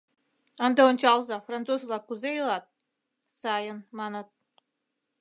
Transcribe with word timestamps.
Ынде 0.65 0.81
ончалза, 0.89 1.37
француз-влак 1.47 2.03
кузе 2.07 2.29
илат?»— 2.39 2.65
«Сайын»,— 3.39 3.79
маныт. 3.97 4.27